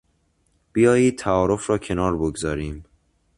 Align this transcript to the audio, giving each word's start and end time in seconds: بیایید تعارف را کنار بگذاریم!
بیایید 0.73 1.17
تعارف 1.19 1.69
را 1.69 1.77
کنار 1.77 2.17
بگذاریم! 2.17 2.85